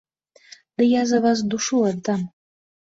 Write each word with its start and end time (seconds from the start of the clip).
Ды 0.79 0.83
я 0.99 1.03
за 1.11 1.21
вас 1.27 1.47
душу 1.53 1.77
аддам! 1.93 2.21